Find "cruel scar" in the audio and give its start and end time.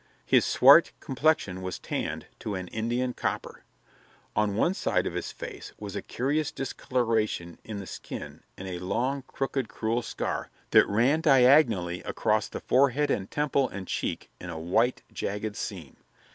9.69-10.49